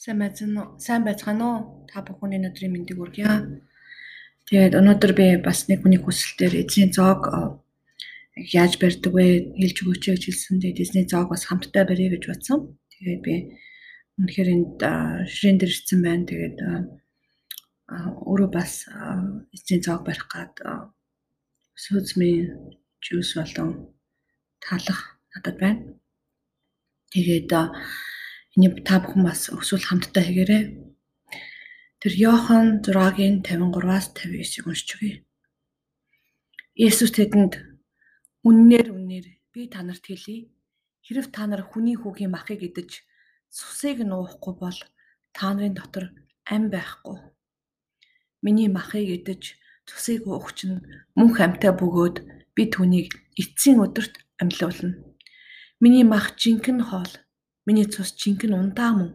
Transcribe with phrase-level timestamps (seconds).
[0.00, 0.80] Сайн байцгаана уу?
[0.80, 1.84] Сайн байцгаана уу?
[1.84, 3.60] Та бүхний өдрийн мэндийг хүргье.
[4.48, 7.28] Тэгээд өнөөдөр би бас нэг хүний хүсэлтээр эзний зоог
[8.32, 9.52] яаж барьдаг вэ?
[9.60, 10.56] Хэлж өгөөч гэж хэлсэн.
[10.64, 12.80] Тэгээд эзний зоог бас хамтдаа барья гэж бодсон.
[12.96, 13.34] Тэгээд би
[14.16, 14.80] үнэхээр энд
[15.28, 16.24] ширээн дээр ирсэн байна.
[16.32, 16.58] Тэгээд
[18.24, 18.88] өөрөө бас
[19.52, 20.56] эзний зоог барих гад
[21.76, 22.72] сүүзмийн
[23.04, 23.92] жуус болон
[24.64, 25.92] талах надад байна.
[27.12, 27.52] Тэгээд
[28.58, 30.64] Энийг та бүхэн бас өсвөл хамтдаа хийгээрэй.
[32.02, 35.22] Тэр Йохан 6-гийн 53-аас 59-ийг уншиж өгье.
[36.74, 37.62] Есүс тэдэнд
[38.42, 40.50] үннээр үннээр би танарт хэлье.
[41.06, 43.06] Хэрв та нар хүний хүүгийн махыг идэж
[43.54, 44.78] цусыг нуухгүй бол
[45.30, 46.10] та нарын дотор
[46.50, 47.18] ам байхгүй.
[48.42, 49.54] Миний махыг идэж
[49.86, 50.82] цусыг уух чинь
[51.14, 52.16] мөнх амьтаа бөгөөд
[52.54, 54.98] би түүнийг эцсийн өдөрт амьлуулна.
[55.78, 57.12] Миний мах жинхэнэ хоол
[57.70, 59.14] Миний цус жинхэнэ ундаа мөн.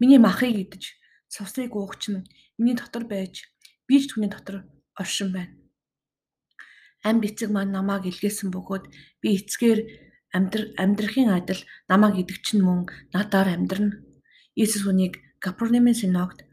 [0.00, 0.96] Миний махыг идэж
[1.28, 2.24] цусыг уух чинь
[2.56, 3.52] миний дотор байж
[3.84, 4.64] би ч түүний дотор
[4.96, 5.52] оршин байна.
[7.04, 8.84] Ам бицэг маань намайг илгээсэн бөгөөд
[9.20, 9.80] би эцгээр
[10.32, 14.00] амьдр амьдрахын адил намайг идэх чинь мөн надаар амьдрна.
[14.56, 16.48] Иесус үнийг Капернаумын синагогт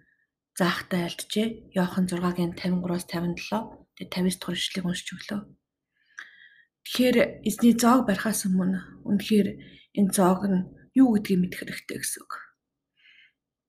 [0.59, 1.71] заахтай альджээ.
[1.71, 5.41] Йохан 6-гийн 53-аас 57 тэгээ 50 дахь ишлэгийг уншиж өглөө.
[6.83, 7.17] Тэгэхээр
[7.47, 9.47] эзний зоог барихаас өмнө үнэхээр
[9.95, 12.33] энэ зоог нь юу гэдгийг мэдэх хэрэгтэй гэсэн үг.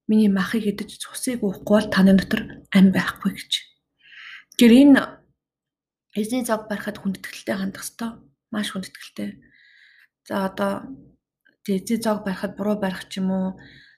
[0.09, 3.53] Миний махыг идэж цусыг уухгүй бол таны дотор ам байхгүй гэж.
[4.61, 5.03] Тэр энэ
[6.13, 8.11] эзний зог барихад хүндэтгэлтэй хандах ёстой.
[8.53, 9.41] Маш хүндэтгэлтэй.
[10.29, 10.85] За одоо
[11.65, 13.49] эзний зог барихад буруу барих ч юм уу,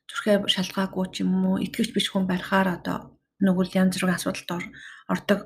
[0.07, 4.65] зүрхээ шалгаагүй ч юм уу, итгэвч биш хүн барихаар одоо нүгэл янз бүрийн асуудалд
[5.13, 5.41] ордог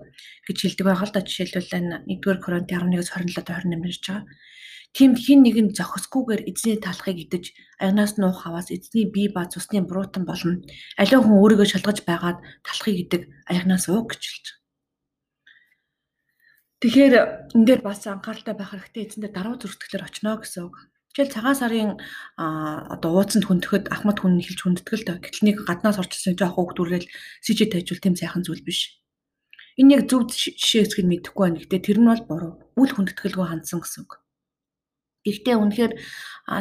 [0.47, 4.25] гэж хэлдэг байгаа л да жишээлбэл энэ 1-р Коринт 11-с 27-28 нэрж байгаа.
[4.91, 9.79] Тимд хин нэг нь зохисгүйгээр эзний талхыг идэж аянаас нуух хаваас эзний бие ба цусны
[9.87, 10.59] буруутан болно.
[10.99, 14.61] Аливаа хүн өөрийгөө шалгаж байгаад талхыг идэг аянаас ууг гэж хэлж байгаа.
[16.81, 17.15] Тэгэхээр
[17.55, 20.75] энэ дээр бас анхааралтай байх хэрэгтэй эзэндээ даруй зүрхтгэлээр очно гэсэн үг.
[21.13, 21.91] Жишээл цагаан сарын
[22.41, 25.21] одоо ууцанд хүндэхэд ахмад хүн эхэлж хүндэтгэлтэй.
[25.21, 27.05] Гэтэл нэг гаднаас орчихсон жоох хөөгдүрэл
[27.45, 28.97] сижид тайжуул тийм сайхан зүйл биш.
[29.77, 31.61] Энэ яг зөв жишээ эсгийг мэдэхгүй байна.
[31.61, 32.53] Гэтэ тэр нь бол буруу.
[32.81, 34.23] Үл хүндэтгэлгүй хандсан гэсэн үг.
[35.21, 35.93] Гэхдээ үнэхээр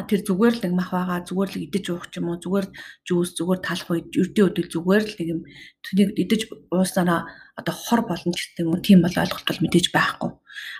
[0.04, 2.66] тэр зүгээр л нэг мах байгаа зүгээр л идэж уух ч юм уу зүгээр
[3.08, 5.40] жуус зүгээр талах үед ердийн өдөл зүгээр л нэг юм
[5.80, 7.24] түүнийг идэж ууснараа
[7.56, 10.30] одоо хор болно ч гэдэг юм уу тийм бол ойлголт бол мэдээж байхгүй.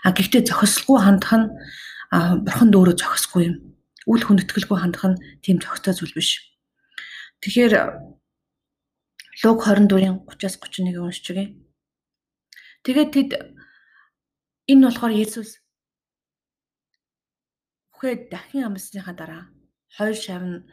[0.05, 1.47] А гэхдээ зохисгүй хандах нь
[2.45, 3.55] бурханд өөрөө зохисгүй юм.
[4.05, 6.53] Үл хүндэтгэлгүй хандах нь тийм зохистой зүйл биш.
[7.41, 7.73] Тэгэхээр
[9.41, 11.57] Луг 24-ийн 30-аас 31-ийг уншиж өгье.
[12.85, 13.29] Тэгээд тэд
[14.69, 15.57] энэ болохоор Есүс
[18.01, 19.43] Үхээд дахин амсныхаа дараа
[19.93, 20.65] хоёр шавн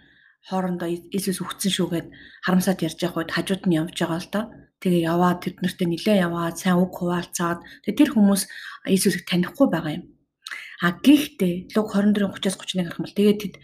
[0.48, 2.08] хоорондоо Иесус үхсэн шүүгээд
[2.40, 4.44] харамсаад ярьж явах үед хажууд нь явж байгаа л доо.
[4.80, 8.42] Тэгээ яваад тэд нартэй нилээ яваад сайн үг хуваалцаад тэгээ тэр хүмүүс
[8.88, 10.04] Иесусыг танихгүй байгаа юм.
[10.80, 13.54] А гэхдээ луг 24-30-аас 31 гарах юм бол тэгээ тэд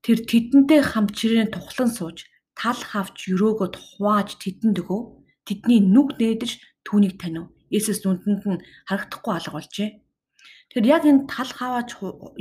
[0.00, 2.24] тэр тэдэнтэй хамт чирээний тухлан сууж
[2.56, 5.00] тал хавч өрөөгөө хувааж тэдэнд өгөө
[5.44, 7.52] тэдний нүг нээдэж түүнийг танив.
[7.68, 9.90] Иесус нүдэнд нь харагдахгүй алга болжээ.
[10.68, 11.90] Тэгэхээр яг энэ тал хаваач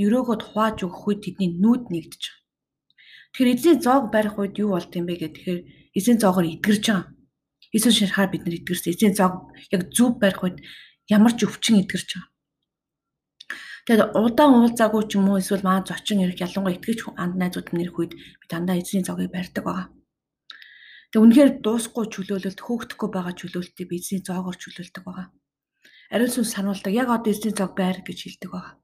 [0.03, 2.43] өрөөгөө хувааж өгөх үед тэдний нүүд нэгдэж байгаа.
[3.31, 5.61] Тэгэхээр эзний зоог барих үед юу болд юм бэ гэх тэгэхээр
[5.97, 7.05] эзний зоогоор итгэрж байгаа.
[7.75, 8.91] Иесус шарахаар бид нар итгэрсэн.
[8.91, 9.35] Эзний зоог
[9.75, 10.57] яг зөв барих үед
[11.15, 12.31] ямар ч өвчин итгэрж байгаа.
[13.85, 17.97] Тэгээд удаан уулзаагүй ч юм уу эсвэл маа зочин ирэх ялангуяа итгэж анд найзууд ирэх
[18.01, 19.87] үед би дандаа эзний зогийг барьдаг байгаа.
[21.13, 25.29] Тэг үнэхээр дуусахгүй чөлөөлөлт хөөгдөхгүй байгаа чөлөөлтийг би эзний зоогоор чөлөөлдөг байгаа
[26.13, 28.75] ариун сүнс сануулдаг яг одоо эзний цог байр гэж хэлдэг байгаа.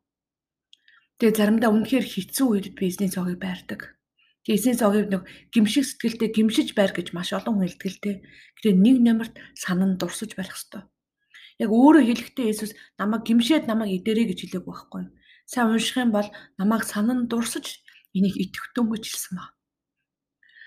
[1.22, 3.94] Тэгээ заримдаа үнэхээр хэцүү үед би эзний цогийг байрдаг.
[4.42, 5.22] Тэгээ эзний цогийг нэг
[5.54, 8.26] гимшиг сэтгэлтэй гимшиж байр гэж маш олон хүн хэлдэг.
[8.58, 10.90] Тэгээ нэг номерт санан дурсаж барих хэвээр.
[11.62, 15.14] Яг өөрөө хэлэхдээ Есүс намайг гимшээд намайг идэрэй гэж хэлээг байхгүй.
[15.46, 16.26] Сайн унших юм бол
[16.58, 17.86] намайг санан дурсаж
[18.18, 19.54] энийг итгэвтэн хэлсэн ба.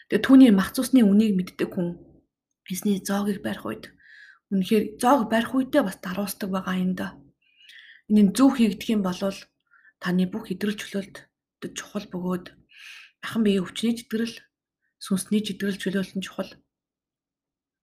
[0.06, 1.98] Тэгээ түүний мах цусны үнийг мэддэг хүн
[2.70, 3.84] эзний зоогийг барих үед
[4.52, 7.16] Үнэхээр зоог барих үедээ бас даруусдаг байгаа юм да.
[8.10, 9.16] Энэ зөв хийгдэх юм бол
[10.02, 11.16] таны бүх идрэл чөлөөлт
[11.72, 12.52] чухал бөгөөд
[13.24, 14.36] ахын биеийн өвчний читгэрэл,
[15.00, 16.52] сүнсний читгэрэл чөлөөлт нь чухал.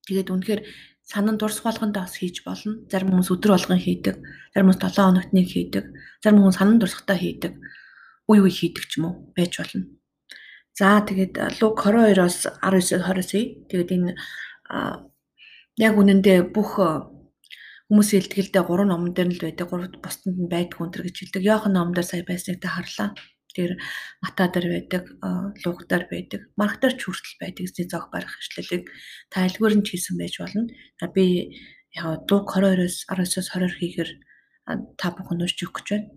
[0.06, 0.62] Тэгээд үнэхээр
[1.02, 2.86] санан дурс болгонд бас хийж болно.
[2.86, 4.16] Зарим хүмүүс өдөр болгон хийдэг,
[4.54, 5.86] зарим хүмүүс 7 хоногт нэг хийдэг,
[6.22, 7.58] зарим хүмүүс санан дурсахтаа хийдэг,
[8.30, 9.90] үе үе хийдэг ч юм уу байж болно.
[10.78, 13.68] За тэгээд луг 22-оос 19-29.
[13.70, 14.12] Тэгээд энэ
[15.78, 16.80] яг үнэндээ бүх
[17.92, 19.68] хүмүүс илтгэлдээ гурван номон дээр л байдаг.
[19.68, 21.44] Гурав бусдад нь байдгүй өнтер гэж хэлдэг.
[21.44, 23.12] Йохан номдоор сая байсныг та харлаа.
[23.52, 23.76] Тэр
[24.24, 25.12] матадар байдаг,
[25.68, 28.88] лугдар байдаг, маргатар ч хүртэл байдаг эзний зог барих хэвшлэлийг
[29.28, 30.72] тайлгуур нь хийсэн байж болно.
[31.12, 31.52] Би
[31.92, 34.10] яг дуу 22-оос 19-оос 20 хийгэр
[34.96, 36.08] та бүхэн уншиж өгч байна.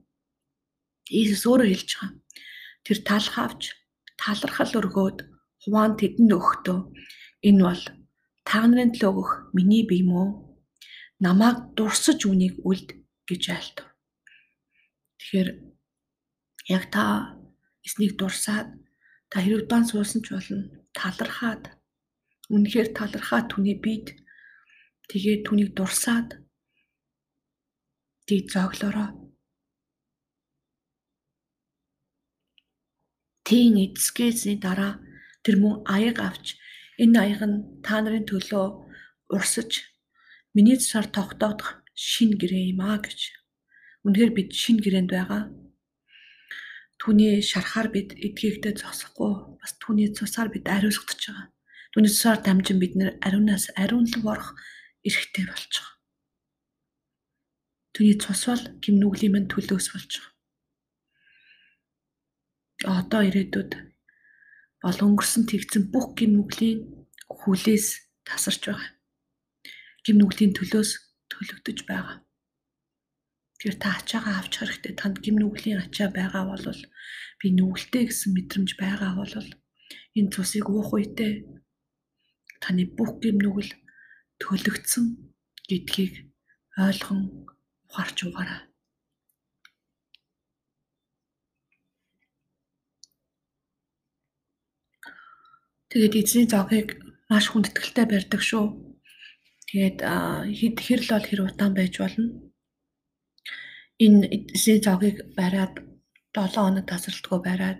[1.10, 2.22] Иесус өөрөө хэлж байгаа.
[2.86, 3.62] Тэр талх авч
[4.14, 5.18] талархал өргөөд
[5.66, 6.78] хуваан тэдэнд өгөхдөө
[7.50, 7.82] энэ бол
[8.48, 10.28] та нарын төлөө өгөх миний бие мөн
[11.24, 12.88] намайг дурсаж үнийг үлд
[13.28, 13.88] гэж айлтав.
[15.18, 15.48] Тэгэхээр
[16.76, 17.04] яг та
[17.86, 18.68] эснийг дурсаад
[19.30, 21.62] та хэрэг дан суусан ч болно талархаад
[22.54, 24.06] үнэхээр талархаад түүний бид
[25.08, 26.28] тэгээд түүнийг дурсаад
[28.26, 29.08] тий зоглороо
[33.44, 35.00] тийн эцгээсний дараа
[35.44, 36.56] тэр мөн аяг авч
[37.02, 38.66] энэ аяг нь та нарын төлөө
[39.34, 39.70] урсаж
[40.54, 43.20] миний цусаар тогтоодох шин гэрээ юм а гэж.
[44.04, 45.42] Үнэхээр бид шин гэрээнд байгаа
[47.04, 51.52] түүний шарахаар бид эдгийгдээ зогсохгүй бас түүний цусаар бид ариусгагдж байгаа.
[51.92, 54.50] Түүний цусаар дамжин бид нэр ариунаас ариунлаг орох
[55.04, 55.94] эрхтэй болж байгаа.
[57.92, 60.32] Түүний цус бол гимнүглийн мань төлөөс болж байгаа.
[63.04, 63.72] Одоо ирээдүйд
[64.84, 67.86] бол өнгөрсөн тэгсэн бүх гимнүглийн хүлээс
[68.28, 68.92] тасарч байгаа.
[70.04, 70.90] Гимнүглийн төлөөс
[71.32, 72.20] төлөгдөж байгаа.
[73.64, 74.92] Тэгэхээр та ачаагаа авч хэрэгтэй.
[74.92, 76.80] Танд гим нүглийн ачаа байгаа бол
[77.40, 79.32] би нүгэлтэй гэсэн мэдрэмж байгаа бол
[80.18, 81.32] энэ цусыг уух үедээ
[82.60, 83.72] таны бүх гим нүгэл
[84.36, 85.32] төлөгдсөн
[85.64, 86.28] гэдгийг
[86.76, 87.20] ойлгон
[87.88, 88.73] ухаарч угаарай.
[95.94, 96.98] Тэгээд эзний зогийг
[97.30, 98.66] маш хүндэтгэлтэй барьдаг шүү.
[99.70, 100.02] Тэгээд
[100.58, 102.50] хэд хэрл бол хэр удаан байж болно
[103.98, 105.78] энэ эзний зогийг бариад
[106.34, 107.78] 7 хоног тасралтгүй бариад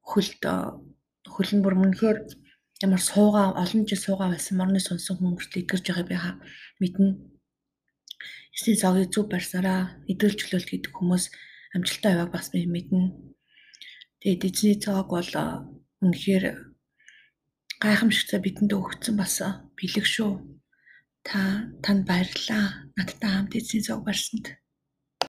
[0.00, 0.40] хөлд
[1.28, 2.16] хөл нь бүр мөнхөр
[2.80, 6.16] ямар суугаа олон жил суугаа байсан морны сонсон хүн хүртэл идэрж байгаа би
[6.80, 7.08] мэднэ.
[8.56, 11.24] Эзний зогийг зүв барьсараа идэл чөлөөлт гэдэг хүмүүс
[11.76, 13.12] амжилттай яваг бас би мэднэ.
[14.20, 15.30] Тэгээд эзний зоог бол
[16.00, 16.44] үнэхээр
[17.82, 19.40] гайхамшигтай бидэнд өгсөн бас
[19.78, 20.32] бэлэг шүү.
[21.24, 22.90] Та танд баярлалаа.
[22.96, 24.54] Надтай хамт эзний зоог барьсанд.